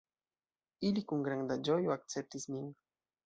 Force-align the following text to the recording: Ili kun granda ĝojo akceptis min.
Ili 0.89 1.03
kun 1.11 1.21
granda 1.27 1.57
ĝojo 1.67 1.93
akceptis 1.97 2.47
min. 2.55 2.67